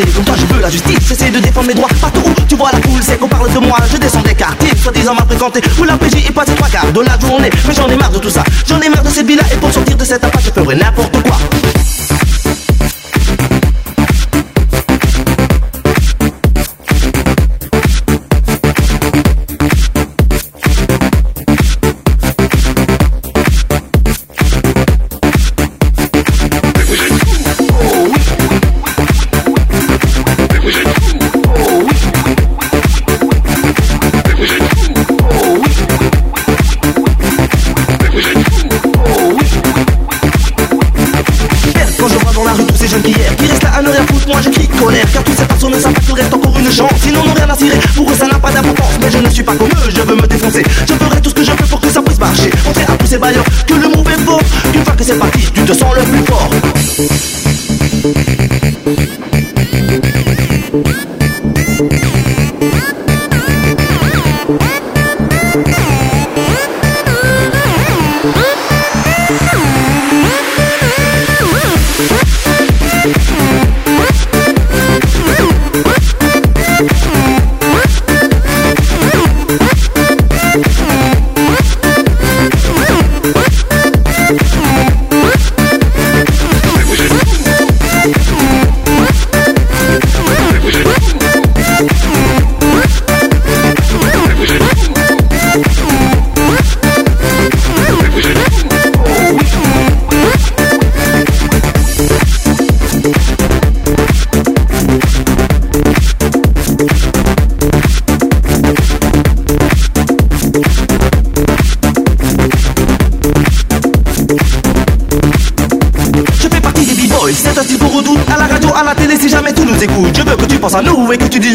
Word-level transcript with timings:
deviné 0.00 0.12
Comme 0.12 0.24
toi 0.24 0.34
je 0.36 0.54
veux 0.54 0.60
la 0.60 0.70
justice, 0.70 0.98
j'essaie 1.06 1.30
de 1.30 1.38
défendre 1.38 1.68
mes 1.68 1.74
droits 1.74 1.88
Partout 2.00 2.22
où 2.24 2.42
tu 2.48 2.56
vois 2.56 2.70
la 2.72 2.80
foule. 2.80 3.02
C'est 3.02 3.18
qu'on 3.18 3.28
parle 3.28 3.52
de 3.52 3.58
moi 3.58 3.78
Je 3.90 3.96
descends 3.96 4.22
des 4.22 4.34
quartiers, 4.34 4.76
soi-disant 4.76 5.14
mal 5.14 5.26
fréquentés 5.28 5.60
Où 5.78 5.84
la 5.84 5.96
PJ 5.96 6.28
est 6.28 6.32
passée 6.32 6.54
trois 6.54 6.68
quarts 6.68 6.92
de 6.92 7.00
la 7.00 7.18
journée. 7.18 7.50
Mais 7.66 7.74
j'en 7.74 7.88
ai 7.88 7.96
marre 7.96 8.10
de 8.10 8.18
tout 8.18 8.30
ça, 8.30 8.42
j'en 8.66 8.80
ai 8.80 8.88
marre 8.88 9.02
de 9.02 9.10
cette 9.10 9.26
vie 9.26 9.36
là 9.36 9.42
Et 9.52 9.56
pour 9.56 9.72
sortir 9.72 9.96
de 9.96 10.04
cette 10.04 10.24
impasse 10.24 10.44
je 10.44 10.50
ferai 10.50 10.76
n'importe 10.76 11.22
quoi 11.22 11.38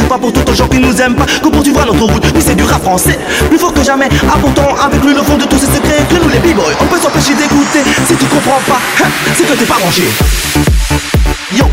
pas 0.07 0.17
pour 0.17 0.31
tout 0.31 0.43
les 0.47 0.55
gens 0.55 0.67
qui 0.67 0.79
nous 0.79 1.01
aiment 1.01 1.15
pas. 1.15 1.25
Que 1.25 1.49
poursuivra 1.49 1.85
notre 1.85 2.05
route, 2.05 2.25
oui 2.35 2.41
c'est 2.45 2.55
du 2.55 2.63
rap 2.63 2.83
français. 2.83 3.19
Plus 3.49 3.57
fort 3.57 3.73
que 3.73 3.83
jamais, 3.83 4.09
apportant 4.33 4.75
avec 4.75 5.03
lui 5.03 5.13
le 5.13 5.21
fond 5.21 5.37
de 5.37 5.45
tous 5.45 5.57
ces 5.57 5.67
secrets. 5.67 6.05
Que 6.09 6.15
nous 6.15 6.29
les 6.29 6.39
b-boys, 6.39 6.73
on 6.81 6.85
peut 6.85 6.99
s'empêcher 6.99 7.33
d'écouter. 7.33 7.83
Si 8.07 8.15
tu 8.15 8.25
comprends 8.25 8.61
pas, 8.67 8.79
hein, 9.03 9.09
c'est 9.35 9.45
que 9.45 9.53
t'es 9.53 9.65
pas 9.65 9.77
branché 9.79 10.03
Yo 11.55 11.65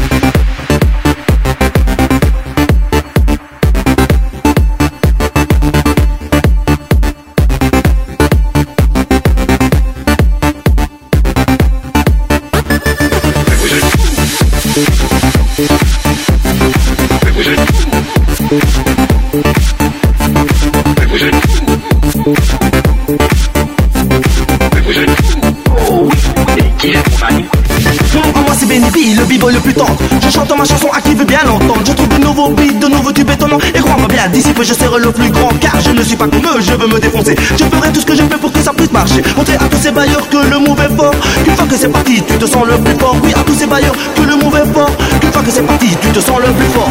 je 36.60 36.72
veux 36.74 36.86
me 36.86 37.00
défoncer. 37.00 37.34
Je 37.56 37.64
ferai 37.64 37.92
tout 37.92 38.00
ce 38.00 38.06
que 38.06 38.14
je 38.14 38.22
peux 38.22 38.38
pour 38.38 38.52
que 38.52 38.60
ça 38.60 38.72
puisse 38.72 38.92
marcher. 38.92 39.22
Montrer 39.36 39.56
à 39.56 39.68
tous 39.68 39.78
ces 39.78 39.90
bailleurs 39.90 40.28
que 40.28 40.36
le 40.36 40.56
est 40.56 40.96
fort. 40.96 41.14
Qu'une 41.44 41.56
fois 41.56 41.66
que 41.66 41.76
c'est 41.76 41.88
parti, 41.88 42.22
tu 42.22 42.38
te 42.38 42.46
sens 42.46 42.66
le 42.66 42.76
plus 42.78 42.94
fort. 42.98 43.16
Oui, 43.24 43.32
à 43.34 43.42
tous 43.42 43.54
ces 43.54 43.66
bailleurs 43.66 43.94
que 44.14 44.22
le 44.22 44.34
est 44.34 44.72
fort. 44.72 44.90
Qu'une 45.20 45.32
fois 45.32 45.42
que 45.42 45.50
c'est 45.50 45.62
parti, 45.62 45.88
tu 46.00 46.08
te 46.08 46.20
sens 46.20 46.38
le 46.38 46.52
plus 46.52 46.68
fort 46.68 46.90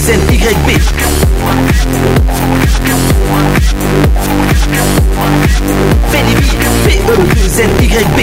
2NYB. 0.00 0.80
Benny 6.10 6.34
PE2NYB. 6.86 8.18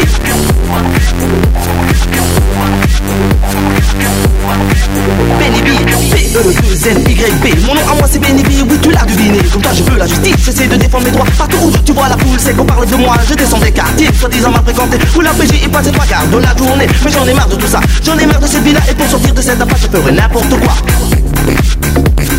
PE2NYB. 6.33 7.65
Mon 7.67 7.75
nom 7.75 7.81
à 7.81 7.95
moi 7.95 8.07
c'est 8.11 8.19
Benny 8.19 8.41
B, 8.41 8.47
oui 8.69 8.77
tu 8.81 8.91
l'as 8.91 9.05
deviné. 9.05 9.37
Comme 9.53 9.61
toi 9.61 9.71
je 9.73 9.83
veux 9.83 9.97
la 9.97 10.07
justice, 10.07 10.35
j'essaie 10.43 10.67
de 10.67 10.75
défendre 10.77 11.05
mes 11.05 11.11
droits. 11.11 11.25
Partout 11.37 11.57
où 11.61 11.71
tu 11.85 11.93
vois 11.93 12.09
la 12.09 12.17
poule, 12.17 12.39
c'est 12.39 12.55
qu'on 12.55 12.65
parle 12.65 12.87
de 12.87 12.95
moi. 12.95 13.15
Je 13.29 13.35
descends 13.35 13.59
des 13.59 13.71
quartiers, 13.71 14.09
soi-disant 14.19 14.49
mal 14.49 14.63
fréquentés. 14.63 14.97
Où 15.15 15.21
la 15.21 15.29
PJ 15.31 15.63
est 15.63 15.71
passée 15.71 15.91
trois 15.91 16.05
quarts 16.05 16.27
de 16.27 16.37
la 16.37 16.57
journée. 16.57 16.87
Mais 17.05 17.11
j'en 17.11 17.27
ai 17.27 17.33
marre 17.35 17.49
de 17.49 17.55
tout 17.55 17.67
ça, 17.67 17.79
j'en 18.03 18.17
ai 18.17 18.25
marre 18.25 18.39
de 18.39 18.47
cette 18.47 18.63
vie-là. 18.63 18.79
Et 18.89 18.95
pour 18.95 19.07
sortir 19.07 19.33
de 19.33 19.41
cette 19.41 19.61
appât, 19.61 19.75
je 19.79 19.87
ferai 19.95 20.11
n'importe 20.11 20.59
quoi. 20.59 20.73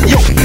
Yo 0.06 0.37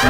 Throw 0.00 0.08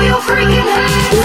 your 0.00 0.20
freaking 0.22 0.64
hands 0.64 1.18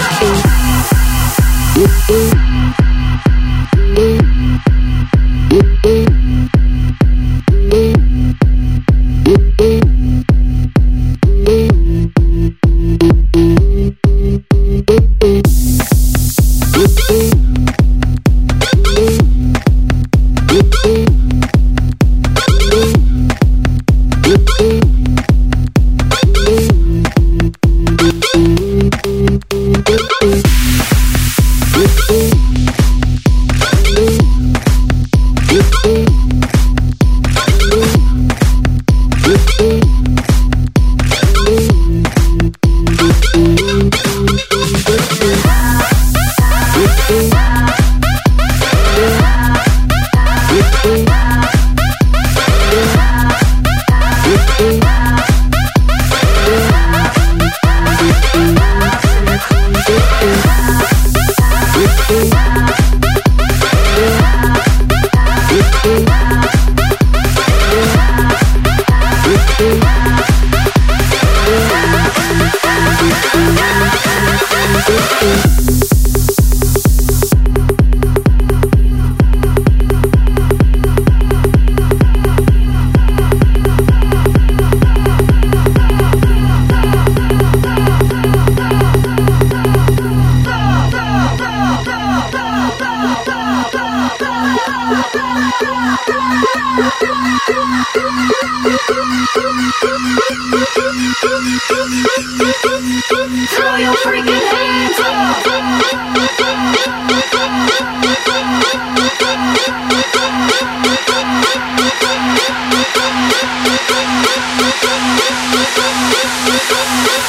Throw 103.54 103.76
your 103.76 103.94
freaking 103.94 104.44
hands 104.52 105.64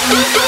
Thank 0.07 0.44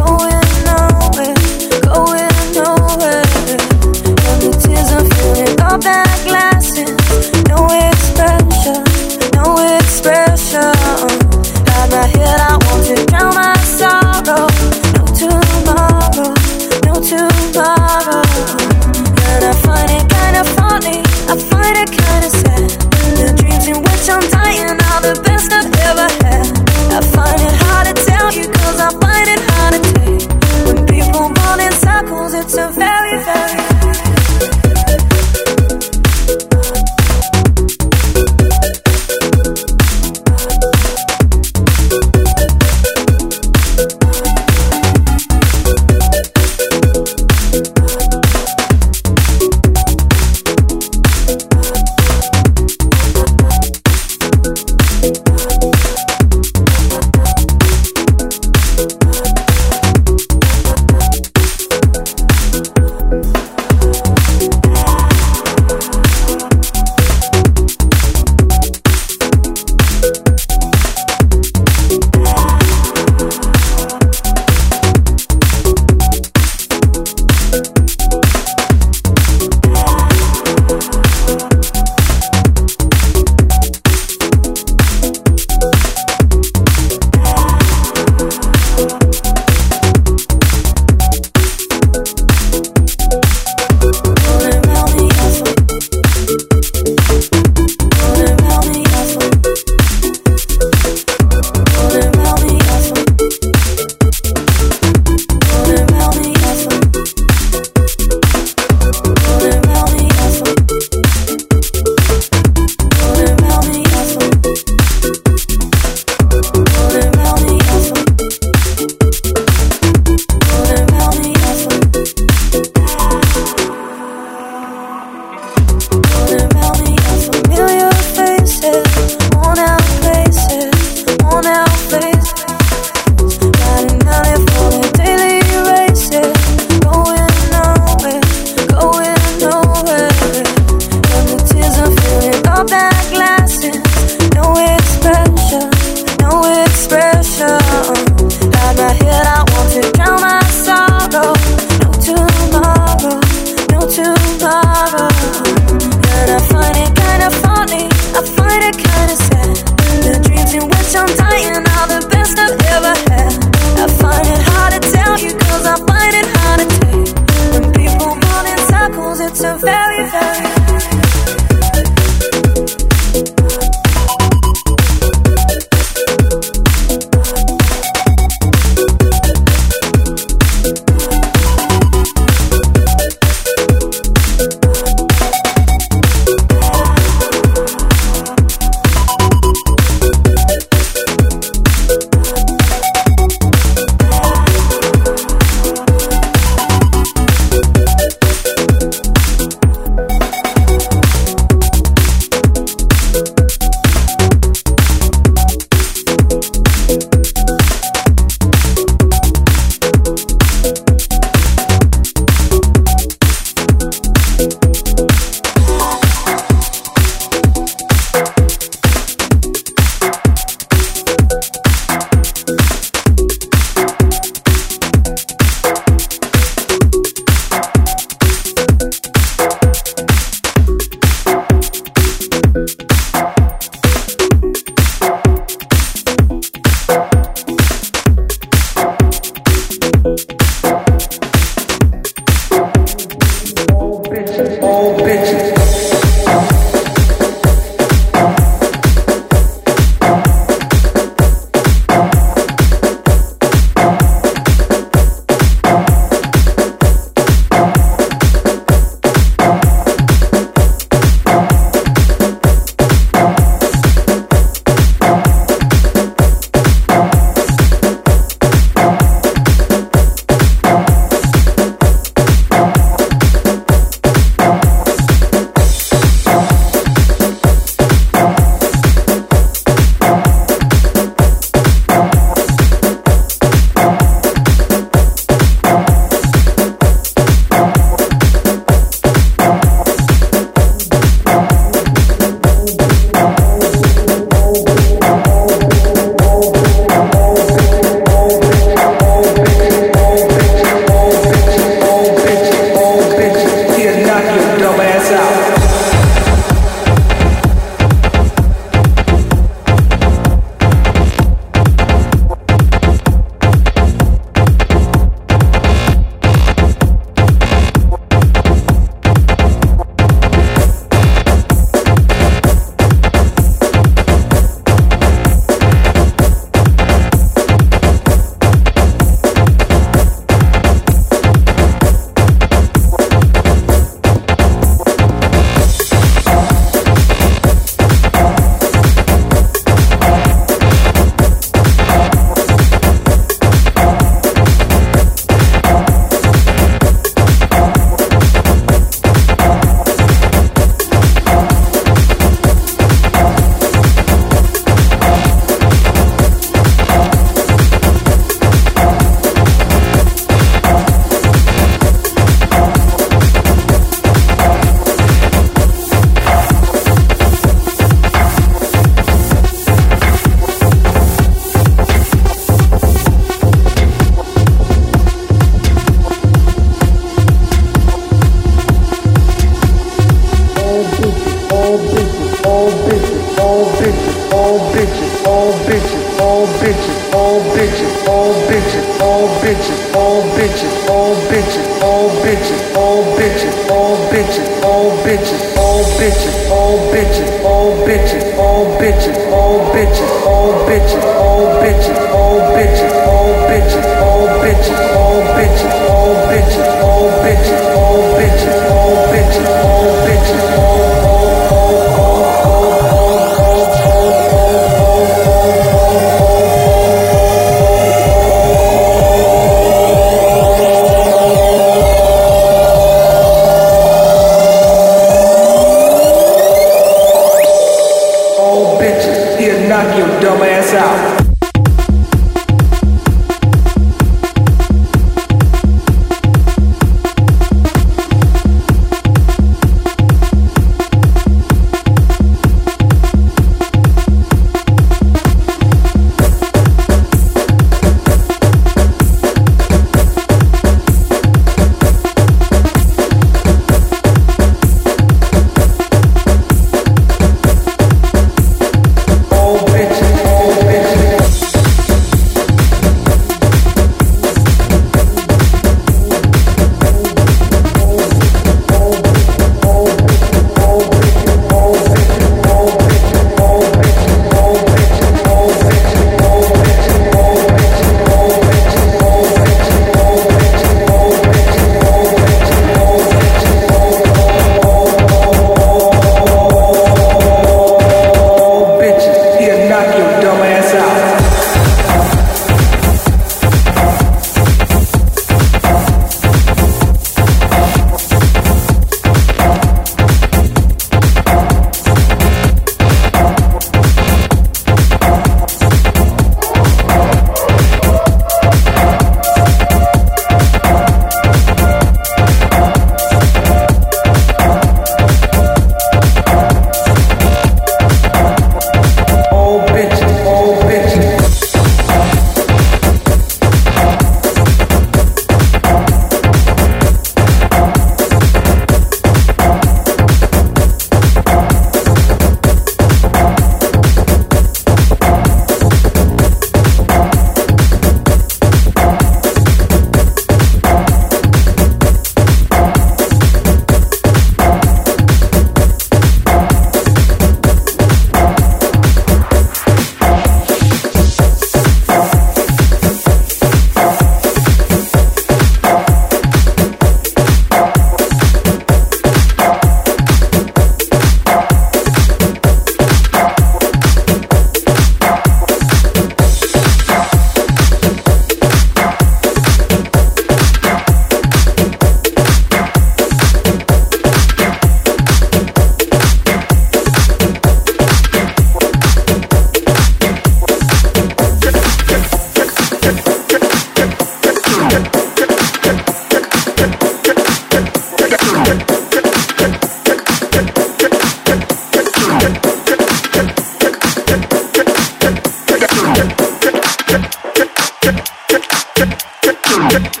Thank. 599.71 600.00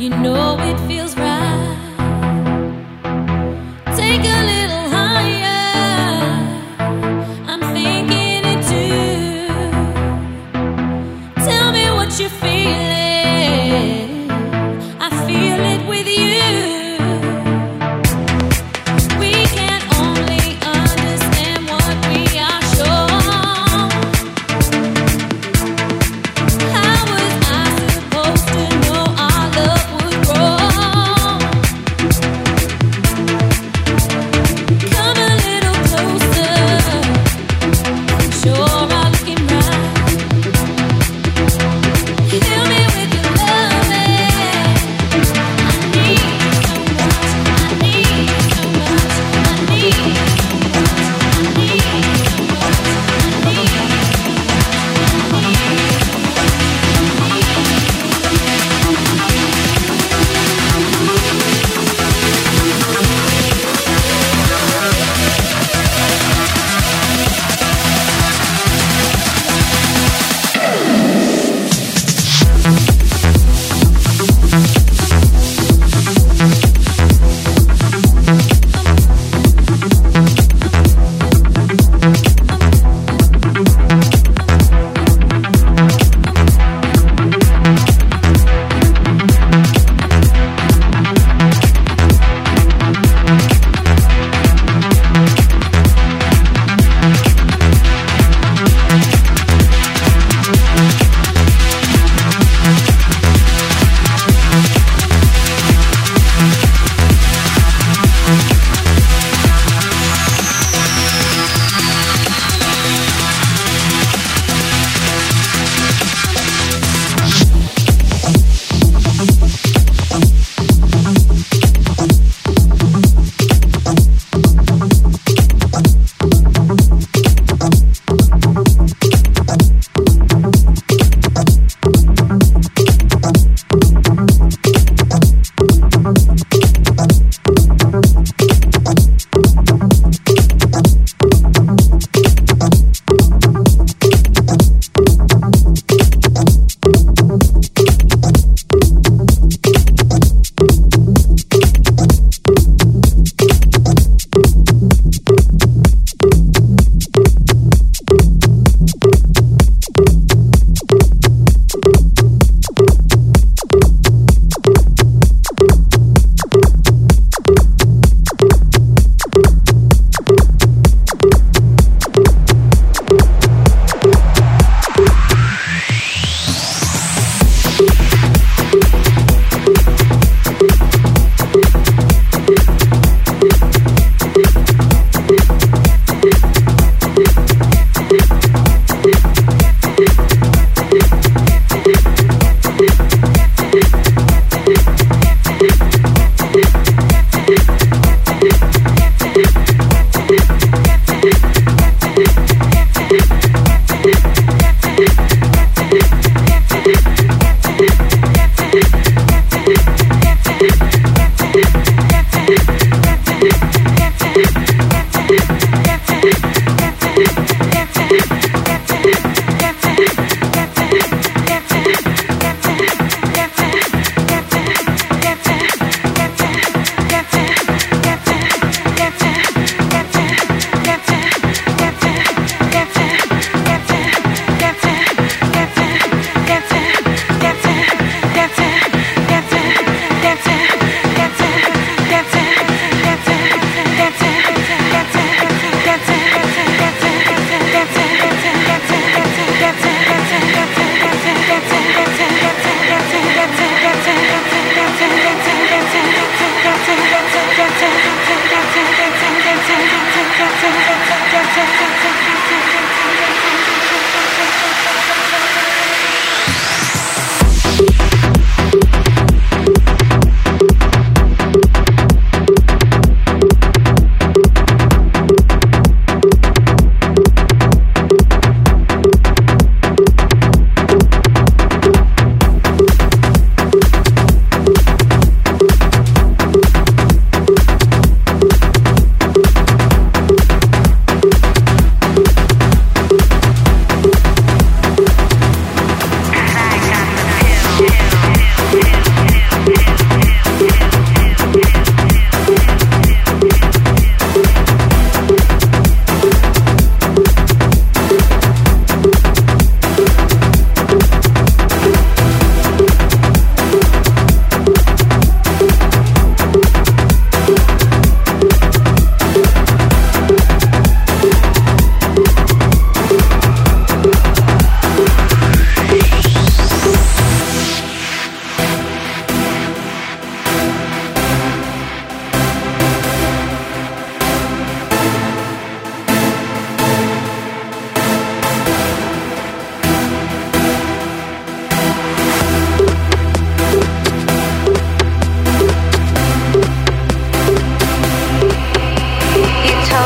You 0.00 0.08
know 0.08 0.56
it 0.60 0.78
feels 0.88 1.14
right. 1.14 1.29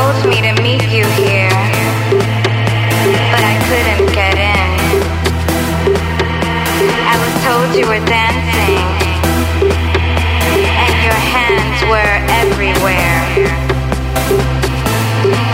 told 0.05 0.29
me 0.29 0.39
to 0.39 0.53
meet 0.61 0.83
you 0.93 1.03
here, 1.17 1.57
but 3.33 3.41
I 3.41 3.55
couldn't 3.65 4.05
get 4.13 4.37
in. 4.37 4.77
I 7.09 7.15
was 7.23 7.33
told 7.45 7.67
you 7.75 7.87
were 7.89 8.03
dancing, 8.05 8.85
and 10.83 10.93
your 11.07 11.19
hands 11.33 11.77
were 11.89 12.15
everywhere. 12.41 13.17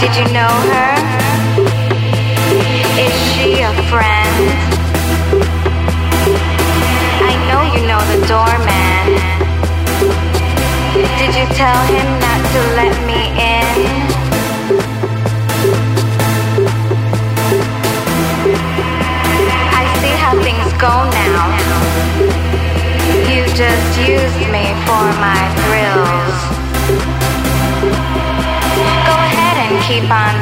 Did 0.02 0.14
you 0.20 0.28
know 0.36 0.54
her? 0.74 0.92
Is 3.06 3.16
she 3.32 3.62
a 3.62 3.74
friend? 3.88 4.44
I 7.24 7.34
know 7.48 7.62
you 7.74 7.82
know 7.88 8.02
the 8.12 8.20
doorman. 8.28 9.06
Did 11.20 11.36
you 11.40 11.46
tell 11.56 11.82
him? 11.86 12.01
For 25.02 25.14
my 25.18 25.44
thrills. 25.66 26.38
Go 29.10 29.16
ahead 29.28 29.58
and 29.66 29.74
keep 29.88 30.08
on 30.12 30.34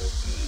Peace. 0.00 0.39